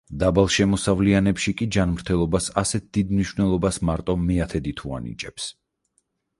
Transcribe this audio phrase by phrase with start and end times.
[0.21, 5.51] დაბალ შემოსავლიანებში კი ჯანმრთელობას ასეთ დიდ მნიშვნელობას მარტო მეათედი თუ ანიჭებს.